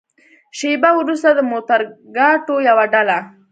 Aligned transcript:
شېبه 0.57 0.89
وروسته 0.95 1.29
د 1.33 1.39
موترګاټو 1.51 2.55
يوه 2.69 2.85
ډله. 2.93 3.17